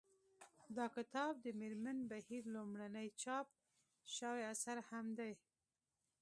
[0.77, 3.47] دا کتاب د مېرمن بهیر لومړنی چاپ
[4.15, 5.33] شوی اثر هم دی